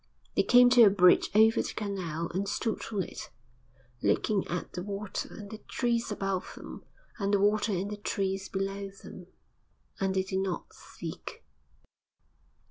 They 0.35 0.41
came 0.41 0.71
to 0.71 0.81
a 0.83 0.89
bridge 0.89 1.29
over 1.35 1.61
the 1.61 1.73
canal 1.75 2.31
and 2.33 2.49
stood 2.49 2.81
on 2.91 3.03
it, 3.03 3.29
looking 4.01 4.47
at 4.47 4.73
the 4.73 4.81
water 4.81 5.29
and 5.31 5.51
the 5.51 5.59
trees 5.59 6.11
above 6.11 6.53
them, 6.55 6.83
and 7.19 7.31
the 7.31 7.39
water 7.39 7.71
and 7.73 7.91
the 7.91 7.97
trees 7.97 8.49
below 8.49 8.89
them 8.89 9.27
and 9.99 10.15
they 10.15 10.23
did 10.23 10.39
not 10.39 10.73
speak. 10.73 11.45